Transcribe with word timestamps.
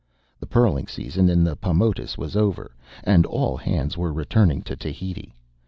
The 0.39 0.47
pearling 0.47 0.87
season 0.87 1.29
in 1.29 1.43
the 1.43 1.55
Paumotus 1.55 2.17
was 2.17 2.35
over, 2.35 2.71
and 3.03 3.23
all 3.23 3.55
hands 3.55 3.95
were 3.99 4.11
returning 4.11 4.63
to 4.63 4.75
Tahiti. 4.75 5.35